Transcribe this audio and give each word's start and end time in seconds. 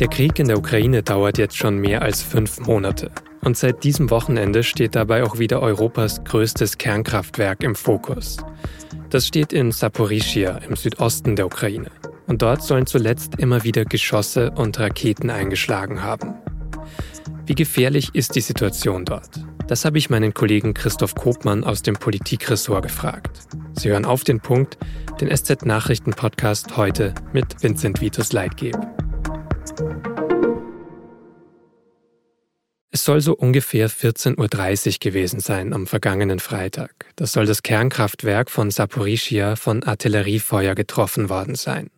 Der 0.00 0.08
Krieg 0.08 0.38
in 0.38 0.48
der 0.48 0.56
Ukraine 0.56 1.02
dauert 1.02 1.36
jetzt 1.36 1.58
schon 1.58 1.76
mehr 1.76 2.00
als 2.00 2.22
fünf 2.22 2.58
Monate. 2.60 3.10
Und 3.42 3.58
seit 3.58 3.84
diesem 3.84 4.08
Wochenende 4.08 4.62
steht 4.62 4.94
dabei 4.94 5.22
auch 5.22 5.38
wieder 5.38 5.60
Europas 5.60 6.24
größtes 6.24 6.78
Kernkraftwerk 6.78 7.62
im 7.62 7.74
Fokus. 7.74 8.38
Das 9.10 9.26
steht 9.26 9.52
in 9.52 9.72
Saporischia 9.72 10.56
im 10.66 10.74
Südosten 10.74 11.36
der 11.36 11.44
Ukraine. 11.44 11.90
Und 12.26 12.40
dort 12.40 12.62
sollen 12.62 12.86
zuletzt 12.86 13.34
immer 13.36 13.62
wieder 13.62 13.84
Geschosse 13.84 14.52
und 14.52 14.80
Raketen 14.80 15.28
eingeschlagen 15.28 16.02
haben. 16.02 16.34
Wie 17.44 17.54
gefährlich 17.54 18.14
ist 18.14 18.36
die 18.36 18.40
Situation 18.40 19.04
dort? 19.04 19.44
Das 19.66 19.84
habe 19.84 19.98
ich 19.98 20.08
meinen 20.08 20.32
Kollegen 20.32 20.72
Christoph 20.72 21.14
Kopmann 21.14 21.62
aus 21.62 21.82
dem 21.82 21.96
Politikressort 21.96 22.84
gefragt. 22.84 23.40
Sie 23.78 23.90
hören 23.90 24.06
auf 24.06 24.24
den 24.24 24.40
Punkt, 24.40 24.78
den 25.20 25.28
SZ-Nachrichten-Podcast 25.28 26.78
heute 26.78 27.14
mit 27.34 27.62
Vincent 27.62 28.00
Vitus 28.00 28.32
Leitgeb. 28.32 28.78
Es 32.92 33.04
soll 33.04 33.20
so 33.20 33.34
ungefähr 33.34 33.88
14.30 33.88 34.88
Uhr 34.88 34.92
gewesen 35.00 35.40
sein 35.40 35.72
am 35.72 35.86
vergangenen 35.86 36.38
Freitag. 36.38 37.06
Das 37.16 37.32
soll 37.32 37.46
das 37.46 37.62
Kernkraftwerk 37.62 38.50
von 38.50 38.70
Saporischia 38.70 39.56
von 39.56 39.82
Artilleriefeuer 39.84 40.74
getroffen 40.74 41.28
worden 41.28 41.54
sein. 41.54 41.90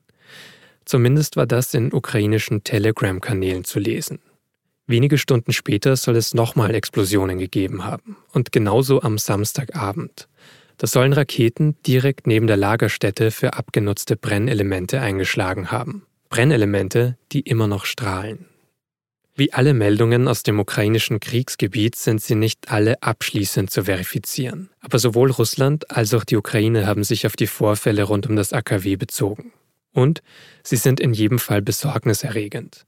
Zumindest 0.84 1.36
war 1.36 1.46
das 1.46 1.72
in 1.74 1.92
ukrainischen 1.92 2.62
Telegram-Kanälen 2.62 3.64
zu 3.64 3.78
lesen. 3.78 4.20
Wenige 4.86 5.16
Stunden 5.16 5.52
später 5.52 5.96
soll 5.96 6.16
es 6.16 6.34
nochmal 6.34 6.74
Explosionen 6.74 7.38
gegeben 7.38 7.84
haben. 7.84 8.16
Und 8.32 8.52
genauso 8.52 9.00
am 9.00 9.16
Samstagabend. 9.16 10.28
Da 10.76 10.86
sollen 10.86 11.12
Raketen 11.12 11.76
direkt 11.86 12.26
neben 12.26 12.46
der 12.46 12.56
Lagerstätte 12.56 13.30
für 13.30 13.54
abgenutzte 13.54 14.16
Brennelemente 14.16 15.00
eingeschlagen 15.00 15.70
haben. 15.70 16.04
Brennelemente, 16.32 17.18
die 17.30 17.40
immer 17.40 17.66
noch 17.66 17.84
strahlen. 17.84 18.46
Wie 19.34 19.52
alle 19.52 19.74
Meldungen 19.74 20.28
aus 20.28 20.42
dem 20.42 20.60
ukrainischen 20.60 21.20
Kriegsgebiet 21.20 21.94
sind 21.94 22.22
sie 22.22 22.36
nicht 22.36 22.70
alle 22.70 23.02
abschließend 23.02 23.70
zu 23.70 23.84
verifizieren. 23.84 24.70
Aber 24.80 24.98
sowohl 24.98 25.30
Russland 25.30 25.90
als 25.90 26.14
auch 26.14 26.24
die 26.24 26.36
Ukraine 26.36 26.86
haben 26.86 27.04
sich 27.04 27.26
auf 27.26 27.36
die 27.36 27.46
Vorfälle 27.46 28.04
rund 28.04 28.26
um 28.26 28.34
das 28.34 28.54
AKW 28.54 28.96
bezogen. 28.96 29.52
Und 29.92 30.22
sie 30.62 30.76
sind 30.76 31.00
in 31.00 31.12
jedem 31.12 31.38
Fall 31.38 31.60
besorgniserregend. 31.60 32.86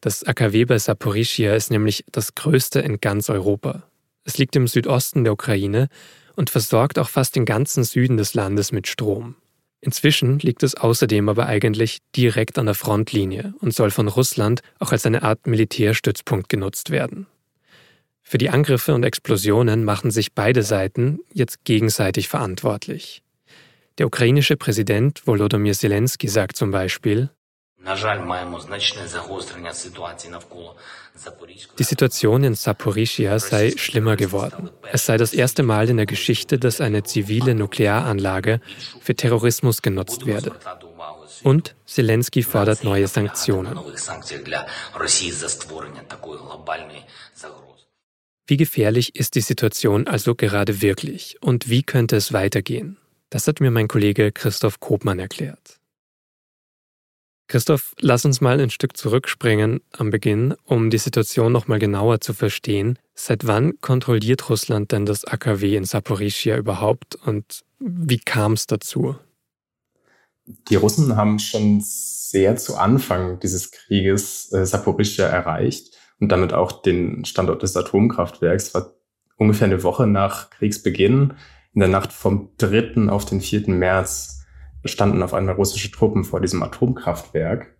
Das 0.00 0.22
AKW 0.22 0.64
bei 0.64 0.78
Saporischia 0.78 1.56
ist 1.56 1.72
nämlich 1.72 2.04
das 2.12 2.36
größte 2.36 2.78
in 2.78 3.00
ganz 3.00 3.28
Europa. 3.28 3.88
Es 4.22 4.38
liegt 4.38 4.54
im 4.54 4.68
Südosten 4.68 5.24
der 5.24 5.32
Ukraine 5.32 5.88
und 6.36 6.48
versorgt 6.48 7.00
auch 7.00 7.08
fast 7.08 7.34
den 7.34 7.44
ganzen 7.44 7.82
Süden 7.82 8.18
des 8.18 8.34
Landes 8.34 8.70
mit 8.70 8.86
Strom. 8.86 9.34
Inzwischen 9.84 10.38
liegt 10.38 10.62
es 10.62 10.74
außerdem 10.74 11.28
aber 11.28 11.44
eigentlich 11.44 11.98
direkt 12.16 12.58
an 12.58 12.64
der 12.64 12.74
Frontlinie 12.74 13.52
und 13.60 13.74
soll 13.74 13.90
von 13.90 14.08
Russland 14.08 14.62
auch 14.78 14.92
als 14.92 15.04
eine 15.04 15.22
Art 15.22 15.46
Militärstützpunkt 15.46 16.48
genutzt 16.48 16.88
werden. 16.88 17.26
Für 18.22 18.38
die 18.38 18.48
Angriffe 18.48 18.94
und 18.94 19.04
Explosionen 19.04 19.84
machen 19.84 20.10
sich 20.10 20.32
beide 20.32 20.62
Seiten 20.62 21.20
jetzt 21.34 21.64
gegenseitig 21.64 22.28
verantwortlich. 22.28 23.22
Der 23.98 24.06
ukrainische 24.06 24.56
Präsident 24.56 25.26
Volodymyr 25.26 25.74
Zelensky 25.74 26.28
sagt 26.28 26.56
zum 26.56 26.70
Beispiel, 26.70 27.28
die 31.78 31.84
Situation 31.84 32.44
in 32.44 32.54
Saporischia 32.54 33.38
sei 33.38 33.72
schlimmer 33.76 34.16
geworden. 34.16 34.70
Es 34.90 35.04
sei 35.06 35.16
das 35.18 35.34
erste 35.34 35.62
Mal 35.62 35.90
in 35.90 35.98
der 35.98 36.06
Geschichte, 36.06 36.58
dass 36.58 36.80
eine 36.80 37.02
zivile 37.02 37.54
Nuklearanlage 37.54 38.60
für 39.00 39.14
Terrorismus 39.14 39.82
genutzt 39.82 40.24
werde. 40.24 40.52
Und 41.42 41.74
Zelensky 41.86 42.42
fordert 42.42 42.84
neue 42.84 43.06
Sanktionen. 43.06 43.78
Wie 48.46 48.56
gefährlich 48.56 49.16
ist 49.16 49.34
die 49.34 49.40
Situation 49.40 50.06
also 50.06 50.34
gerade 50.34 50.80
wirklich 50.80 51.36
und 51.40 51.68
wie 51.68 51.82
könnte 51.82 52.16
es 52.16 52.32
weitergehen? 52.32 52.98
Das 53.30 53.46
hat 53.46 53.60
mir 53.60 53.70
mein 53.70 53.88
Kollege 53.88 54.32
Christoph 54.32 54.80
Kopmann 54.80 55.18
erklärt. 55.18 55.80
Christoph, 57.46 57.94
lass 58.00 58.24
uns 58.24 58.40
mal 58.40 58.58
ein 58.60 58.70
Stück 58.70 58.96
zurückspringen 58.96 59.80
am 59.92 60.10
Beginn, 60.10 60.54
um 60.64 60.90
die 60.90 60.98
Situation 60.98 61.52
nochmal 61.52 61.78
genauer 61.78 62.20
zu 62.20 62.32
verstehen. 62.32 62.98
Seit 63.14 63.46
wann 63.46 63.80
kontrolliert 63.80 64.48
Russland 64.48 64.92
denn 64.92 65.04
das 65.04 65.24
AKW 65.24 65.76
in 65.76 65.84
Saporischia 65.84 66.56
überhaupt 66.56 67.16
und 67.16 67.62
wie 67.78 68.18
kam 68.18 68.54
es 68.54 68.66
dazu? 68.66 69.16
Die 70.68 70.76
Russen 70.76 71.16
haben 71.16 71.38
schon 71.38 71.80
sehr 71.82 72.56
zu 72.56 72.76
Anfang 72.76 73.40
dieses 73.40 73.70
Krieges 73.70 74.52
äh, 74.52 74.64
Saporischia 74.66 75.26
erreicht 75.26 75.96
und 76.20 76.30
damit 76.30 76.52
auch 76.52 76.82
den 76.82 77.24
Standort 77.24 77.62
des 77.62 77.76
Atomkraftwerks. 77.76 78.74
War 78.74 78.94
ungefähr 79.36 79.66
eine 79.66 79.82
Woche 79.82 80.06
nach 80.06 80.50
Kriegsbeginn, 80.50 81.34
in 81.74 81.80
der 81.80 81.88
Nacht 81.88 82.12
vom 82.12 82.50
3. 82.58 83.08
auf 83.08 83.24
den 83.24 83.40
4. 83.40 83.68
März 83.70 84.43
standen 84.84 85.22
auf 85.22 85.34
einmal 85.34 85.54
russische 85.54 85.90
Truppen 85.90 86.24
vor 86.24 86.40
diesem 86.40 86.62
Atomkraftwerk 86.62 87.74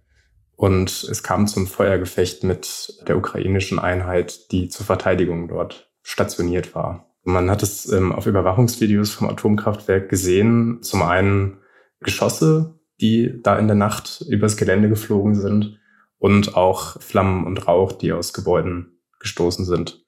und 0.57 0.91
es 1.11 1.23
kam 1.23 1.47
zum 1.47 1.67
Feuergefecht 1.67 2.45
mit 2.45 3.03
der 3.09 3.17
ukrainischen 3.17 3.79
Einheit, 3.79 4.53
die 4.53 4.69
zur 4.69 4.87
Verteidigung 4.87 5.49
dort 5.49 5.91
stationiert 6.03 6.75
war. 6.75 7.11
Man 7.25 7.51
hat 7.51 7.63
es 7.63 7.91
ähm, 7.91 8.13
auf 8.13 8.27
Überwachungsvideos 8.27 9.13
vom 9.13 9.29
Atomkraftwerk 9.29 10.09
gesehen. 10.09 10.83
Zum 10.83 11.03
einen 11.03 11.59
Geschosse, 12.01 12.79
die 13.01 13.41
da 13.43 13.59
in 13.59 13.67
der 13.67 13.77
Nacht 13.77 14.23
übers 14.29 14.57
Gelände 14.57 14.89
geflogen 14.89 15.35
sind 15.35 15.81
und 16.19 16.55
auch 16.55 17.01
Flammen 17.01 17.47
und 17.47 17.67
Rauch, 17.67 17.93
die 17.93 18.13
aus 18.13 18.33
Gebäuden 18.33 19.01
gestoßen 19.21 19.65
sind. 19.65 20.04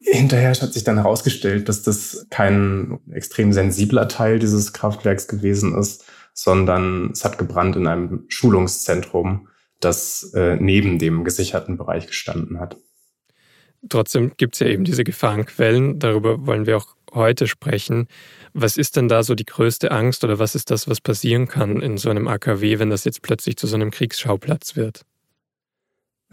Hinterher 0.00 0.50
hat 0.50 0.72
sich 0.72 0.84
dann 0.84 0.96
herausgestellt, 0.96 1.68
dass 1.68 1.82
das 1.82 2.26
kein 2.30 3.00
extrem 3.10 3.52
sensibler 3.52 4.08
Teil 4.08 4.38
dieses 4.38 4.72
Kraftwerks 4.72 5.26
gewesen 5.26 5.76
ist, 5.76 6.04
sondern 6.32 7.10
es 7.10 7.24
hat 7.24 7.38
gebrannt 7.38 7.74
in 7.74 7.86
einem 7.88 8.24
Schulungszentrum, 8.28 9.48
das 9.80 10.32
äh, 10.34 10.56
neben 10.56 10.98
dem 10.98 11.24
gesicherten 11.24 11.76
Bereich 11.76 12.06
gestanden 12.06 12.60
hat. 12.60 12.76
Trotzdem 13.88 14.32
gibt 14.36 14.54
es 14.54 14.60
ja 14.60 14.68
eben 14.68 14.84
diese 14.84 15.04
Gefahrenquellen, 15.04 15.98
darüber 15.98 16.46
wollen 16.46 16.66
wir 16.66 16.76
auch 16.76 16.96
heute 17.12 17.46
sprechen. 17.46 18.06
Was 18.52 18.76
ist 18.76 18.96
denn 18.96 19.08
da 19.08 19.22
so 19.22 19.34
die 19.34 19.44
größte 19.44 19.90
Angst 19.90 20.24
oder 20.24 20.38
was 20.38 20.54
ist 20.54 20.70
das, 20.70 20.88
was 20.88 21.00
passieren 21.00 21.48
kann 21.48 21.80
in 21.80 21.96
so 21.96 22.10
einem 22.10 22.28
AKW, 22.28 22.78
wenn 22.78 22.90
das 22.90 23.04
jetzt 23.04 23.22
plötzlich 23.22 23.56
zu 23.56 23.66
so 23.66 23.76
einem 23.76 23.90
Kriegsschauplatz 23.90 24.76
wird? 24.76 25.02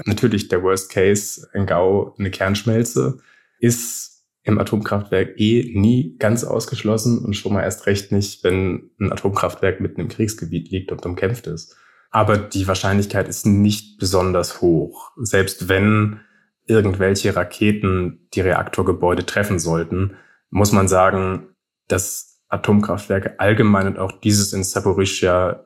Natürlich 0.05 0.49
der 0.49 0.61
Worst 0.61 0.91
Case, 0.91 1.47
ein 1.53 1.65
GAU, 1.65 2.13
eine 2.17 2.29
Kernschmelze 2.29 3.19
ist 3.65 4.23
im 4.43 4.59
Atomkraftwerk 4.59 5.39
eh 5.39 5.71
nie 5.73 6.17
ganz 6.19 6.43
ausgeschlossen 6.43 7.17
und 7.25 7.35
schon 7.35 7.53
mal 7.53 7.63
erst 7.63 7.87
recht 7.87 8.11
nicht, 8.11 8.43
wenn 8.43 8.91
ein 8.99 9.11
Atomkraftwerk 9.11 9.81
mitten 9.81 10.01
im 10.01 10.07
Kriegsgebiet 10.07 10.69
liegt 10.69 10.91
und 10.91 11.03
umkämpft 11.03 11.47
ist. 11.47 11.75
Aber 12.11 12.37
die 12.37 12.67
Wahrscheinlichkeit 12.67 13.27
ist 13.27 13.47
nicht 13.47 13.97
besonders 13.97 14.61
hoch. 14.61 15.11
Selbst 15.17 15.67
wenn 15.67 16.19
irgendwelche 16.67 17.35
Raketen 17.35 18.27
die 18.35 18.41
Reaktorgebäude 18.41 19.25
treffen 19.25 19.57
sollten, 19.57 20.15
muss 20.51 20.71
man 20.71 20.87
sagen, 20.87 21.55
dass 21.87 22.43
Atomkraftwerke 22.47 23.39
allgemein 23.39 23.87
und 23.87 23.97
auch 23.97 24.11
dieses 24.11 24.53
in 24.53 24.63
Saporischia 24.63 25.65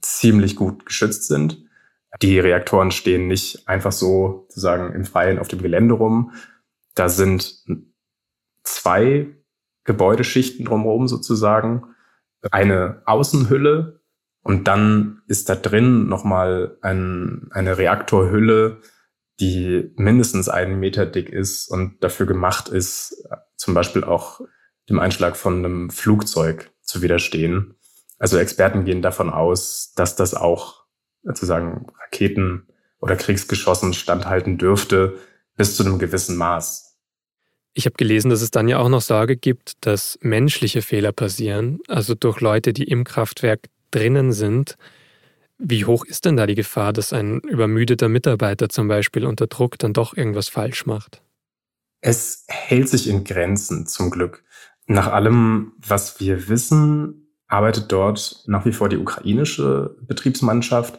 ziemlich 0.00 0.56
gut 0.56 0.86
geschützt 0.86 1.26
sind. 1.26 1.62
Die 2.22 2.38
Reaktoren 2.38 2.90
stehen 2.90 3.28
nicht 3.28 3.68
einfach 3.68 3.92
so 3.92 4.46
sozusagen 4.48 4.94
im 4.94 5.04
Freien 5.04 5.38
auf 5.38 5.48
dem 5.48 5.60
Gelände 5.60 5.94
rum, 5.94 6.32
da 6.98 7.08
sind 7.08 7.64
zwei 8.62 9.28
Gebäudeschichten 9.84 10.64
drumherum 10.64 11.08
sozusagen, 11.08 11.94
eine 12.50 13.02
Außenhülle 13.06 14.00
und 14.42 14.68
dann 14.68 15.22
ist 15.26 15.48
da 15.48 15.54
drin 15.54 16.08
nochmal 16.08 16.78
ein, 16.82 17.48
eine 17.50 17.78
Reaktorhülle, 17.78 18.80
die 19.40 19.92
mindestens 19.96 20.48
einen 20.48 20.80
Meter 20.80 21.06
dick 21.06 21.30
ist 21.30 21.68
und 21.68 22.02
dafür 22.02 22.26
gemacht 22.26 22.68
ist, 22.68 23.24
zum 23.56 23.74
Beispiel 23.74 24.04
auch 24.04 24.40
dem 24.88 24.98
Einschlag 24.98 25.36
von 25.36 25.64
einem 25.64 25.90
Flugzeug 25.90 26.70
zu 26.82 27.02
widerstehen. 27.02 27.74
Also 28.18 28.38
Experten 28.38 28.84
gehen 28.84 29.02
davon 29.02 29.30
aus, 29.30 29.92
dass 29.94 30.16
das 30.16 30.34
auch 30.34 30.84
sozusagen 31.22 31.86
Raketen 32.00 32.66
oder 33.00 33.16
Kriegsgeschossen 33.16 33.92
standhalten 33.92 34.58
dürfte 34.58 35.18
bis 35.56 35.76
zu 35.76 35.84
einem 35.84 35.98
gewissen 35.98 36.36
Maß. 36.36 36.87
Ich 37.78 37.86
habe 37.86 37.94
gelesen, 37.94 38.28
dass 38.28 38.42
es 38.42 38.50
dann 38.50 38.66
ja 38.66 38.80
auch 38.80 38.88
noch 38.88 39.02
Sorge 39.02 39.36
gibt, 39.36 39.74
dass 39.86 40.18
menschliche 40.20 40.82
Fehler 40.82 41.12
passieren, 41.12 41.78
also 41.86 42.16
durch 42.16 42.40
Leute, 42.40 42.72
die 42.72 42.82
im 42.82 43.04
Kraftwerk 43.04 43.68
drinnen 43.92 44.32
sind. 44.32 44.76
Wie 45.58 45.84
hoch 45.84 46.04
ist 46.04 46.24
denn 46.24 46.36
da 46.36 46.48
die 46.48 46.56
Gefahr, 46.56 46.92
dass 46.92 47.12
ein 47.12 47.38
übermüdeter 47.38 48.08
Mitarbeiter 48.08 48.68
zum 48.68 48.88
Beispiel 48.88 49.24
unter 49.24 49.46
Druck 49.46 49.78
dann 49.78 49.92
doch 49.92 50.16
irgendwas 50.16 50.48
falsch 50.48 50.86
macht? 50.86 51.22
Es 52.00 52.46
hält 52.48 52.88
sich 52.88 53.08
in 53.08 53.22
Grenzen 53.22 53.86
zum 53.86 54.10
Glück. 54.10 54.42
Nach 54.88 55.12
allem, 55.12 55.70
was 55.78 56.18
wir 56.18 56.48
wissen, 56.48 57.28
arbeitet 57.46 57.92
dort 57.92 58.42
nach 58.48 58.64
wie 58.64 58.72
vor 58.72 58.88
die 58.88 58.98
ukrainische 58.98 59.96
Betriebsmannschaft. 60.02 60.98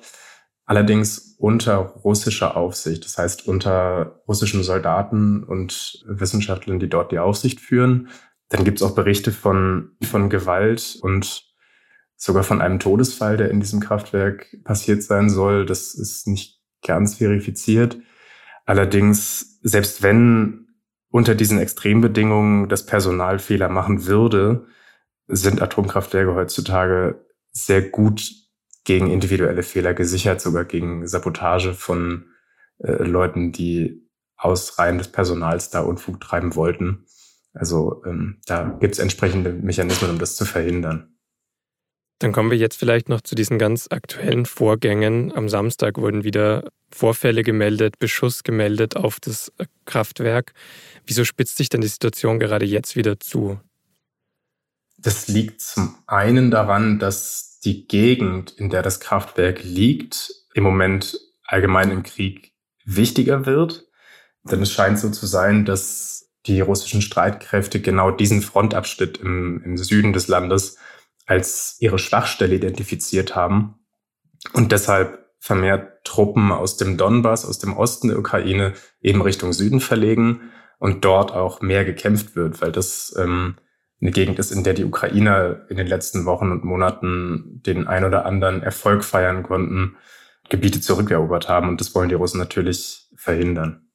Allerdings 0.70 1.36
unter 1.40 1.78
russischer 1.78 2.56
Aufsicht, 2.56 3.04
das 3.04 3.18
heißt 3.18 3.48
unter 3.48 4.22
russischen 4.28 4.62
Soldaten 4.62 5.44
und 5.44 6.06
Wissenschaftlern, 6.08 6.78
die 6.78 6.88
dort 6.88 7.12
die 7.12 7.18
Aufsicht 7.18 7.60
führen. 7.60 8.10
Dann 8.50 8.64
gibt 8.66 8.80
es 8.80 8.84
auch 8.84 8.94
Berichte 8.94 9.32
von, 9.32 9.98
von 10.04 10.30
Gewalt 10.30 11.00
und 11.02 11.44
sogar 12.16 12.44
von 12.44 12.62
einem 12.62 12.78
Todesfall, 12.78 13.36
der 13.36 13.50
in 13.50 13.60
diesem 13.60 13.80
Kraftwerk 13.80 14.56
passiert 14.64 15.02
sein 15.02 15.32
soll. 15.32 15.66
Das 15.66 15.96
ist 15.96 16.28
nicht 16.28 16.62
ganz 16.86 17.16
verifiziert. 17.16 17.98
Allerdings, 18.68 19.60
selbst 19.64 20.04
wenn 20.04 20.68
unter 21.10 21.34
diesen 21.34 21.58
Extrembedingungen 21.58 22.70
das 22.70 22.86
Personal 22.86 23.40
Fehler 23.40 23.70
machen 23.70 24.06
würde, 24.06 24.68
sind 25.26 25.64
Atomkraftwerke 25.64 26.36
heutzutage 26.36 27.26
sehr 27.52 27.82
gut 27.82 28.49
gegen 28.90 29.12
individuelle 29.12 29.62
Fehler 29.62 29.94
gesichert, 29.94 30.42
sogar 30.42 30.66
gegen 30.66 31.06
Sabotage 31.06 31.76
von 31.76 32.26
äh, 32.80 33.04
Leuten, 33.04 33.52
die 33.52 34.10
aus 34.36 34.80
Reihen 34.80 34.98
des 34.98 35.10
Personals 35.10 35.70
da 35.70 35.82
Unfug 35.82 36.20
treiben 36.20 36.56
wollten. 36.56 37.06
Also 37.54 38.02
ähm, 38.08 38.42
da 38.48 38.64
gibt 38.80 38.96
es 38.96 39.00
entsprechende 39.00 39.54
Mechanismen, 39.54 40.10
um 40.10 40.18
das 40.18 40.36
zu 40.36 40.44
verhindern. 40.44 41.16
Dann 42.18 42.32
kommen 42.32 42.50
wir 42.50 42.58
jetzt 42.58 42.80
vielleicht 42.80 43.10
noch 43.10 43.22
zu 43.22 43.36
diesen 43.36 43.60
ganz 43.60 43.86
aktuellen 43.92 44.48
Vorgängen. 44.48 45.32
Am 45.36 45.50
Samstag 45.50 46.00
wurden 46.00 46.24
wieder 46.24 46.68
Vorfälle 46.90 47.44
gemeldet, 47.44 48.00
Beschuss 48.00 48.42
gemeldet 48.42 48.96
auf 48.96 49.20
das 49.20 49.52
Kraftwerk. 49.86 50.54
Wieso 51.06 51.26
spitzt 51.26 51.58
sich 51.58 51.70
denn 51.70 51.82
die 51.82 51.88
Situation 51.88 52.40
gerade 52.40 52.66
jetzt 52.66 52.96
wieder 52.96 53.20
zu? 53.20 53.60
Das 54.98 55.28
liegt 55.28 55.62
zum 55.62 55.96
einen 56.08 56.50
daran, 56.50 56.98
dass 56.98 57.49
die 57.66 57.88
Gegend, 57.88 58.52
in 58.52 58.70
der 58.70 58.82
das 58.82 59.00
Kraftwerk 59.00 59.64
liegt, 59.64 60.32
im 60.54 60.64
Moment 60.64 61.20
allgemein 61.46 61.92
im 61.92 62.04
Krieg 62.04 62.54
wichtiger 62.86 63.46
wird. 63.46 63.86
Denn 64.44 64.62
es 64.62 64.72
scheint 64.72 65.00
so 65.00 65.10
zu 65.10 65.26
sein, 65.26 65.66
dass 65.66 66.32
die 66.46 66.62
russischen 66.62 67.02
Streitkräfte 67.02 67.82
genau 67.82 68.12
diesen 68.12 68.42
Frontabschnitt 68.42 69.18
im, 69.18 69.62
im 69.64 69.78
Süden 69.78 70.14
des 70.14 70.28
Landes 70.28 70.78
als 71.26 71.78
ihre 71.80 72.00
Schwachstelle 72.00 72.56
identifiziert 72.56 73.36
haben 73.36 73.76
und 74.54 74.72
deshalb 74.72 75.30
vermehrt 75.40 76.04
Truppen 76.04 76.52
aus 76.52 76.78
dem 76.78 76.98
Donbass, 76.98 77.46
aus 77.46 77.60
dem 77.60 77.78
Osten 77.78 78.08
der 78.10 78.20
Ukraine 78.20 78.74
eben 79.02 79.22
Richtung 79.22 79.54
Süden 79.54 79.80
verlegen 79.80 80.52
und 80.80 81.06
dort 81.06 81.32
auch 81.32 81.62
mehr 81.62 81.86
gekämpft 81.86 82.36
wird, 82.36 82.62
weil 82.62 82.72
das 82.72 83.14
ähm, 83.18 83.56
eine 84.02 84.12
Gegend 84.12 84.40
ist, 84.40 84.52
in 84.52 84.64
der 84.64 84.74
die 84.74 84.86
Ukrainer 84.86 85.66
in 85.70 85.78
den 85.78 85.88
letzten 85.88 86.26
Wochen 86.26 86.52
und 86.52 86.64
Monaten 86.64 87.62
den 87.66 87.88
ein 87.88 88.04
oder 88.04 88.26
anderen 88.26 88.64
Erfolg 88.64 89.04
feiern 89.04 89.44
konnten, 89.44 89.98
Gebiete 90.50 90.82
zurückerobert 90.82 91.50
haben 91.50 91.70
und 91.70 91.80
das 91.80 91.94
wollen 91.94 92.10
die 92.10 92.16
Russen 92.16 92.40
natürlich 92.40 93.08
verhindern. 93.16 93.90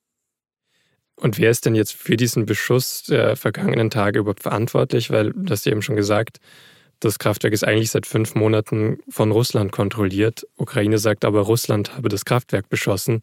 Und 1.16 1.38
wer 1.38 1.50
ist 1.50 1.64
denn 1.64 1.74
jetzt 1.74 1.94
für 1.94 2.16
diesen 2.16 2.44
Beschuss 2.44 3.04
der 3.04 3.36
vergangenen 3.36 3.88
Tage 3.90 4.18
überhaupt 4.20 4.42
verantwortlich? 4.42 5.10
Weil, 5.10 5.32
das 5.34 5.58
hast 5.58 5.66
du 5.66 5.70
eben 5.70 5.82
schon 5.82 5.96
gesagt, 5.96 6.38
das 7.00 7.18
Kraftwerk 7.18 7.52
ist 7.52 7.64
eigentlich 7.64 7.90
seit 7.90 8.06
fünf 8.06 8.34
Monaten 8.34 8.98
von 9.08 9.30
Russland 9.30 9.72
kontrolliert. 9.72 10.46
Ukraine 10.56 10.98
sagt 10.98 11.24
aber, 11.24 11.40
Russland 11.40 11.96
habe 11.96 12.08
das 12.08 12.24
Kraftwerk 12.24 12.68
beschossen. 12.68 13.20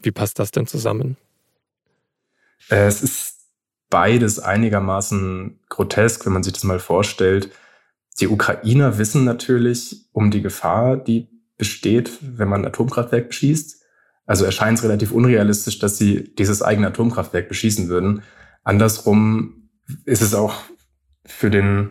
Wie 0.00 0.10
passt 0.10 0.38
das 0.38 0.50
denn 0.50 0.66
zusammen? 0.66 1.16
Äh, 2.70 2.86
es 2.86 3.02
ist 3.02 3.37
beides 3.90 4.38
einigermaßen 4.38 5.60
grotesk, 5.68 6.26
wenn 6.26 6.32
man 6.32 6.42
sich 6.42 6.52
das 6.52 6.64
mal 6.64 6.78
vorstellt. 6.78 7.50
Die 8.20 8.28
Ukrainer 8.28 8.98
wissen 8.98 9.24
natürlich 9.24 10.08
um 10.12 10.30
die 10.30 10.42
Gefahr, 10.42 10.96
die 10.96 11.28
besteht, 11.56 12.18
wenn 12.20 12.48
man 12.48 12.62
ein 12.62 12.68
Atomkraftwerk 12.68 13.28
beschießt. 13.28 13.82
Also 14.26 14.44
erscheint 14.44 14.78
es 14.78 14.84
relativ 14.84 15.12
unrealistisch, 15.12 15.78
dass 15.78 15.96
sie 15.96 16.34
dieses 16.34 16.62
eigene 16.62 16.88
Atomkraftwerk 16.88 17.48
beschießen 17.48 17.88
würden. 17.88 18.22
Andersrum 18.62 19.70
ist 20.04 20.22
es 20.22 20.34
auch 20.34 20.54
für 21.24 21.50
den 21.50 21.90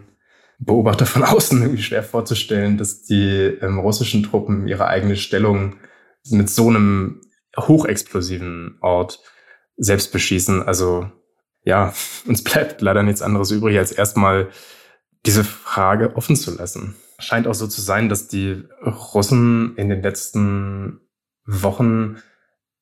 Beobachter 0.60 1.06
von 1.06 1.24
außen 1.24 1.62
irgendwie 1.62 1.84
schwer 1.84 2.04
vorzustellen, 2.04 2.78
dass 2.78 3.04
die 3.04 3.58
ähm, 3.62 3.80
russischen 3.80 4.24
Truppen 4.24 4.68
ihre 4.68 4.88
eigene 4.88 5.16
Stellung 5.16 5.78
mit 6.30 6.50
so 6.50 6.68
einem 6.68 7.22
hochexplosiven 7.58 8.78
Ort 8.82 9.20
selbst 9.78 10.12
beschießen. 10.12 10.62
Also 10.64 11.10
ja, 11.68 11.94
uns 12.26 12.44
bleibt 12.44 12.82
leider 12.82 13.04
nichts 13.04 13.22
anderes 13.22 13.52
übrig, 13.52 13.78
als 13.78 13.92
erstmal 13.92 14.50
diese 15.26 15.44
Frage 15.44 16.16
offen 16.16 16.38
zu 16.38 16.56
lassen. 16.56 16.96
Scheint 17.20 17.48
auch 17.48 17.54
so 17.54 17.68
zu 17.68 17.82
sein, 17.82 18.08
dass 18.08 18.28
die 18.28 18.64
Russen 18.82 19.76
in 19.76 19.90
den 19.90 20.02
letzten 20.02 21.02
Wochen 21.46 22.18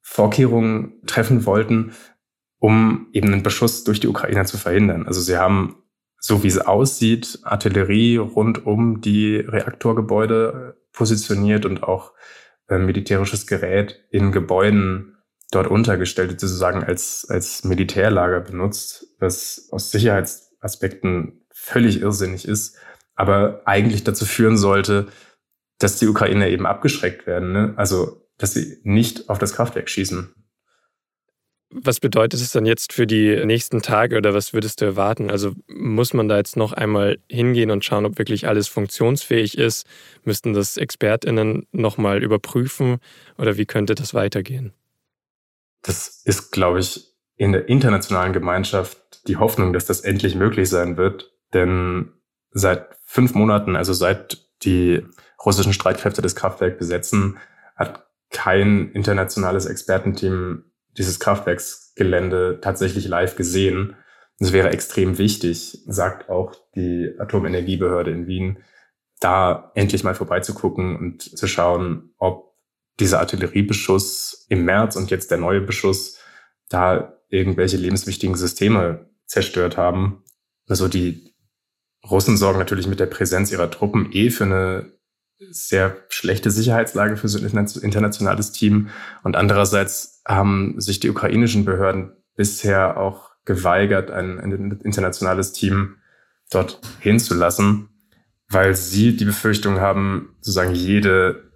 Vorkehrungen 0.01 1.01
treffen 1.07 1.45
wollten, 1.45 1.93
um 2.59 3.07
eben 3.11 3.33
einen 3.33 3.43
Beschuss 3.43 3.83
durch 3.83 3.99
die 3.99 4.07
Ukrainer 4.07 4.45
zu 4.45 4.57
verhindern. 4.57 5.07
Also 5.07 5.19
sie 5.19 5.38
haben 5.38 5.77
so 6.19 6.43
wie 6.43 6.47
es 6.47 6.59
aussieht, 6.59 7.39
Artillerie 7.43 8.17
rund 8.17 8.65
um 8.65 9.01
die 9.01 9.35
Reaktorgebäude 9.35 10.75
positioniert 10.91 11.65
und 11.65 11.83
auch 11.83 12.13
äh, 12.67 12.79
militärisches 12.79 13.45
Gerät 13.45 14.03
in 14.09 14.31
Gebäuden 14.31 15.14
dort 15.51 15.68
untergestellt, 15.68 16.31
sozusagen 16.31 16.83
als, 16.83 17.25
als 17.30 17.63
Militärlager 17.63 18.42
benutzt, 18.42 19.07
was 19.19 19.69
aus 19.71 19.92
Sicherheitsaspekten 19.92 21.45
völlig 21.51 22.01
irrsinnig 22.01 22.47
ist, 22.47 22.77
aber 23.15 23.62
eigentlich 23.65 24.03
dazu 24.03 24.25
führen 24.25 24.57
sollte, 24.57 25.07
dass 25.77 26.00
die 26.00 26.07
Ukrainer 26.07 26.47
eben 26.47 26.65
abgeschreckt 26.65 27.27
werden. 27.27 27.51
Ne? 27.51 27.74
Also, 27.77 28.27
dass 28.38 28.53
sie 28.53 28.80
nicht 28.83 29.30
auf 29.30 29.39
das 29.39 29.53
Kraftwerk 29.53 29.89
schießen. 29.89 30.33
Was 31.71 32.00
bedeutet 32.00 32.39
es 32.39 32.51
dann 32.51 32.65
jetzt 32.65 32.94
für 32.94 33.07
die 33.07 33.44
nächsten 33.45 33.81
Tage 33.81 34.18
oder 34.18 34.33
was 34.33 34.53
würdest 34.53 34.80
du 34.80 34.86
erwarten? 34.86 35.30
Also 35.30 35.53
muss 35.68 36.13
man 36.13 36.30
da 36.30 36.38
jetzt 36.38 36.56
noch 36.56 36.71
einmal 36.71 37.18
hingehen 37.30 37.71
und 37.71 37.83
schauen, 37.83 38.06
ob 38.06 38.18
wirklich 38.18 38.48
alles 38.48 38.68
funktionsfähig 38.68 39.57
ist? 39.57 39.86
Müssten 40.24 40.53
das 40.53 40.77
ExpertInnen 40.77 41.68
nochmal 41.71 42.24
überprüfen 42.24 43.00
oder 43.38 43.57
wie 43.57 43.65
könnte 43.65 43.95
das 43.95 44.13
weitergehen? 44.13 44.74
Das 45.85 46.21
ist, 46.25 46.51
glaube 46.51 46.79
ich, 46.79 47.13
in 47.35 47.51
der 47.51 47.69
internationalen 47.69 48.33
Gemeinschaft 48.33 49.27
die 49.27 49.37
Hoffnung, 49.37 49.71
dass 49.71 49.85
das 49.85 50.01
endlich 50.01 50.35
möglich 50.35 50.69
sein 50.69 50.97
wird. 50.97 51.31
Denn 51.53 52.11
seit 52.51 52.97
fünf 53.03 53.35
Monaten, 53.35 53.75
also 53.75 53.93
seit 53.93 54.45
die 54.63 55.05
russischen 55.45 55.73
Streitkräfte 55.73 56.21
das 56.21 56.35
Kraftwerk 56.35 56.79
besetzen, 56.79 57.38
hat 57.75 58.07
kein 58.31 58.91
internationales 58.91 59.65
Expertenteam 59.65 60.65
dieses 60.98 61.19
Kraftwerksgelände 61.19 62.60
tatsächlich 62.62 63.07
live 63.07 63.36
gesehen. 63.36 63.95
Das 64.39 64.53
wäre 64.53 64.71
extrem 64.71 65.17
wichtig, 65.17 65.83
sagt 65.86 66.29
auch 66.29 66.55
die 66.75 67.13
Atomenergiebehörde 67.19 68.12
in 68.12 68.27
Wien, 68.27 68.63
da 69.19 69.71
endlich 69.75 70.03
mal 70.03 70.15
vorbeizugucken 70.15 70.98
und 70.98 71.21
zu 71.21 71.48
schauen, 71.48 72.13
ob 72.17 72.54
dieser 72.99 73.19
Artilleriebeschuss 73.19 74.45
im 74.49 74.65
März 74.65 74.95
und 74.95 75.11
jetzt 75.11 75.31
der 75.31 75.37
neue 75.37 75.61
Beschuss 75.61 76.17
da 76.69 77.13
irgendwelche 77.29 77.77
lebenswichtigen 77.77 78.35
Systeme 78.35 79.09
zerstört 79.25 79.77
haben. 79.77 80.23
Also 80.67 80.87
die 80.87 81.33
Russen 82.09 82.37
sorgen 82.37 82.59
natürlich 82.59 82.87
mit 82.87 82.99
der 82.99 83.07
Präsenz 83.07 83.51
ihrer 83.51 83.71
Truppen 83.71 84.11
eh 84.11 84.29
für 84.29 84.45
eine 84.45 84.91
sehr 85.37 85.97
schlechte 86.09 86.51
Sicherheitslage 86.51 87.17
für 87.17 87.27
so 87.27 87.39
ein 87.39 87.45
internationales 87.45 88.51
Team. 88.51 88.89
Und 89.23 89.35
andererseits 89.35 90.21
haben 90.25 90.79
sich 90.79 90.99
die 90.99 91.09
ukrainischen 91.09 91.65
Behörden 91.65 92.13
bisher 92.35 92.97
auch 92.97 93.31
geweigert, 93.43 94.11
ein, 94.11 94.39
ein 94.39 94.79
internationales 94.83 95.51
Team 95.51 95.97
dort 96.51 96.79
hinzulassen, 96.99 97.89
weil 98.47 98.75
sie 98.75 99.15
die 99.17 99.25
Befürchtung 99.25 99.79
haben, 99.79 100.35
sozusagen 100.39 100.73
jede 100.73 101.51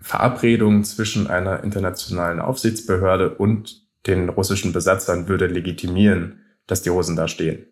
Verabredung 0.00 0.84
zwischen 0.84 1.26
einer 1.26 1.64
internationalen 1.64 2.40
Aufsichtsbehörde 2.40 3.34
und 3.34 3.86
den 4.06 4.28
russischen 4.28 4.72
Besatzern 4.72 5.28
würde 5.28 5.46
legitimieren, 5.46 6.40
dass 6.66 6.82
die 6.82 6.88
Russen 6.88 7.16
da 7.16 7.28
stehen. 7.28 7.66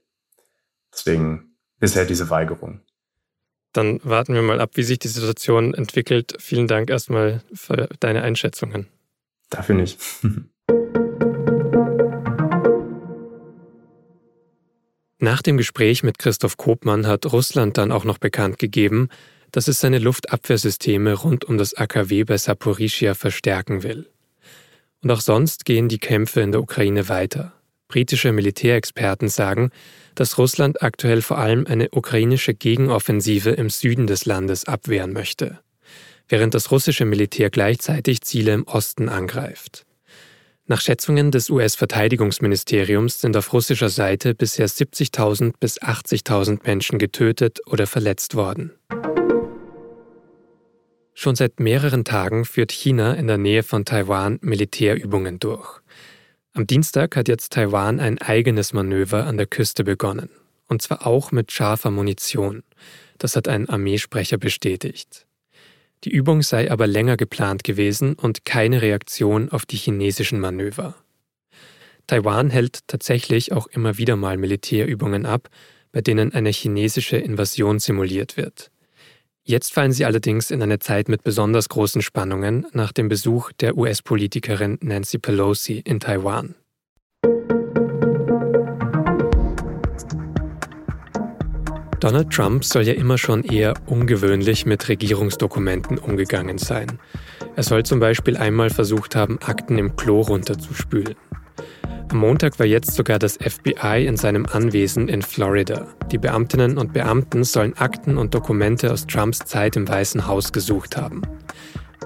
Deswegen 0.92 1.56
bisher 1.78 2.04
diese 2.04 2.30
Weigerung. 2.30 2.80
Dann 3.73 4.00
warten 4.02 4.35
wir 4.35 4.42
mal 4.42 4.61
ab, 4.61 4.71
wie 4.75 4.83
sich 4.83 4.99
die 4.99 5.09
Situation 5.09 5.75
entwickelt. 5.75 6.35
Vielen 6.38 6.66
Dank 6.66 6.88
erstmal 6.90 7.42
für 7.52 7.88
deine 8.00 8.23
Einschätzungen. 8.23 8.87
Dafür 9.50 9.75
nicht. 9.75 9.99
Nach 15.18 15.42
dem 15.42 15.56
Gespräch 15.56 16.02
mit 16.02 16.18
Christoph 16.18 16.56
Kopmann 16.56 17.06
hat 17.06 17.26
Russland 17.33 17.78
dann 17.78 17.90
auch 17.90 18.04
noch 18.04 18.18
bekannt 18.18 18.59
gegeben, 18.59 19.09
dass 19.56 19.68
es 19.68 19.80
seine 19.80 20.00
Luftabwehrsysteme 20.00 21.14
rund 21.14 21.46
um 21.46 21.56
das 21.56 21.72
AKW 21.72 22.25
bei 22.25 22.36
Saporischia 22.36 23.14
verstärken 23.14 23.82
will. 23.82 24.06
Und 25.02 25.10
auch 25.10 25.22
sonst 25.22 25.64
gehen 25.64 25.88
die 25.88 25.96
Kämpfe 25.96 26.42
in 26.42 26.52
der 26.52 26.60
Ukraine 26.60 27.08
weiter. 27.08 27.54
Britische 27.88 28.32
Militärexperten 28.32 29.30
sagen, 29.30 29.70
dass 30.14 30.36
Russland 30.36 30.82
aktuell 30.82 31.22
vor 31.22 31.38
allem 31.38 31.66
eine 31.66 31.88
ukrainische 31.88 32.52
Gegenoffensive 32.52 33.48
im 33.48 33.70
Süden 33.70 34.06
des 34.06 34.26
Landes 34.26 34.66
abwehren 34.66 35.14
möchte. 35.14 35.58
während 36.28 36.52
das 36.52 36.70
russische 36.70 37.06
Militär 37.06 37.48
gleichzeitig 37.48 38.20
Ziele 38.20 38.52
im 38.52 38.64
Osten 38.64 39.08
angreift. 39.08 39.86
Nach 40.66 40.82
Schätzungen 40.82 41.30
des 41.30 41.48
US-Verteidigungsministeriums 41.48 43.22
sind 43.22 43.36
auf 43.38 43.54
russischer 43.54 43.88
Seite 43.88 44.34
bisher 44.34 44.68
70.000 44.68 45.54
bis 45.58 45.80
80.000 45.80 46.66
Menschen 46.66 46.98
getötet 46.98 47.60
oder 47.66 47.86
verletzt 47.86 48.34
worden. 48.34 48.72
Schon 51.18 51.35
seit 51.35 51.61
mehreren 51.61 52.04
Tagen 52.04 52.44
führt 52.44 52.70
China 52.70 53.14
in 53.14 53.26
der 53.26 53.38
Nähe 53.38 53.62
von 53.62 53.87
Taiwan 53.87 54.38
Militärübungen 54.42 55.38
durch. 55.38 55.80
Am 56.52 56.66
Dienstag 56.66 57.16
hat 57.16 57.26
jetzt 57.26 57.54
Taiwan 57.54 58.00
ein 58.00 58.18
eigenes 58.18 58.75
Manöver 58.75 59.25
an 59.26 59.38
der 59.38 59.46
Küste 59.46 59.82
begonnen. 59.82 60.28
Und 60.68 60.82
zwar 60.82 61.06
auch 61.06 61.32
mit 61.32 61.52
scharfer 61.52 61.90
Munition. 61.90 62.64
Das 63.16 63.35
hat 63.35 63.49
ein 63.49 63.66
Armeesprecher 63.66 64.37
bestätigt. 64.37 65.26
Die 66.04 66.11
Übung 66.11 66.42
sei 66.42 66.70
aber 66.70 66.87
länger 66.87 67.16
geplant 67.16 67.64
gewesen 67.64 68.12
und 68.12 68.44
keine 68.44 68.82
Reaktion 68.82 69.49
auf 69.49 69.64
die 69.64 69.78
chinesischen 69.78 70.38
Manöver. 70.38 70.96
Taiwan 72.06 72.50
hält 72.50 72.87
tatsächlich 72.88 73.52
auch 73.52 73.68
immer 73.68 73.96
wieder 73.96 74.16
mal 74.16 74.37
Militärübungen 74.37 75.25
ab, 75.25 75.49
bei 75.92 76.02
denen 76.02 76.35
eine 76.35 76.50
chinesische 76.50 77.16
Invasion 77.16 77.78
simuliert 77.78 78.37
wird. 78.37 78.70
Jetzt 79.48 79.72
fallen 79.72 79.92
sie 79.92 80.04
allerdings 80.04 80.50
in 80.50 80.60
eine 80.60 80.80
Zeit 80.80 81.08
mit 81.08 81.22
besonders 81.22 81.68
großen 81.68 82.02
Spannungen 82.02 82.66
nach 82.72 82.90
dem 82.90 83.08
Besuch 83.08 83.52
der 83.60 83.76
US-Politikerin 83.76 84.76
Nancy 84.82 85.18
Pelosi 85.18 85.80
in 85.84 86.00
Taiwan. 86.00 86.56
Donald 92.00 92.30
Trump 92.30 92.64
soll 92.64 92.82
ja 92.82 92.94
immer 92.94 93.18
schon 93.18 93.44
eher 93.44 93.74
ungewöhnlich 93.86 94.66
mit 94.66 94.88
Regierungsdokumenten 94.88 95.98
umgegangen 95.98 96.58
sein. 96.58 96.98
Er 97.54 97.62
soll 97.62 97.84
zum 97.84 98.00
Beispiel 98.00 98.36
einmal 98.36 98.70
versucht 98.70 99.14
haben, 99.14 99.38
Akten 99.42 99.78
im 99.78 99.94
Klo 99.94 100.22
runterzuspülen. 100.22 101.14
Am 102.08 102.18
Montag 102.18 102.58
war 102.58 102.66
jetzt 102.66 102.94
sogar 102.94 103.18
das 103.18 103.36
FBI 103.36 104.06
in 104.06 104.16
seinem 104.16 104.46
Anwesen 104.46 105.08
in 105.08 105.22
Florida. 105.22 105.88
Die 106.12 106.18
Beamtinnen 106.18 106.78
und 106.78 106.92
Beamten 106.92 107.42
sollen 107.42 107.76
Akten 107.76 108.16
und 108.16 108.32
Dokumente 108.32 108.92
aus 108.92 109.06
Trumps 109.06 109.40
Zeit 109.40 109.76
im 109.76 109.88
Weißen 109.88 110.26
Haus 110.26 110.52
gesucht 110.52 110.96
haben. 110.96 111.22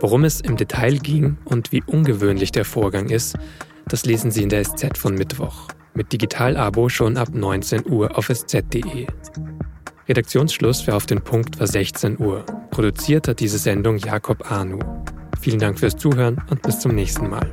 Worum 0.00 0.24
es 0.24 0.40
im 0.40 0.56
Detail 0.56 0.96
ging 0.96 1.36
und 1.44 1.70
wie 1.72 1.82
ungewöhnlich 1.86 2.50
der 2.50 2.64
Vorgang 2.64 3.10
ist, 3.10 3.36
das 3.88 4.06
lesen 4.06 4.30
Sie 4.30 4.42
in 4.42 4.48
der 4.48 4.64
SZ 4.64 4.96
von 4.96 5.14
Mittwoch. 5.14 5.68
Mit 5.94 6.12
Digital-Abo 6.12 6.88
schon 6.88 7.18
ab 7.18 7.28
19 7.34 7.86
Uhr 7.86 8.16
auf 8.16 8.30
sz.de. 8.30 9.06
Redaktionsschluss 10.08 10.80
für 10.80 10.94
Auf 10.94 11.06
den 11.06 11.20
Punkt 11.20 11.60
war 11.60 11.66
16 11.66 12.18
Uhr. 12.18 12.44
Produziert 12.70 13.28
hat 13.28 13.40
diese 13.40 13.58
Sendung 13.58 13.98
Jakob 13.98 14.50
Arnu. 14.50 14.78
Vielen 15.40 15.58
Dank 15.58 15.78
fürs 15.78 15.96
Zuhören 15.96 16.42
und 16.48 16.62
bis 16.62 16.80
zum 16.80 16.94
nächsten 16.94 17.28
Mal. 17.28 17.46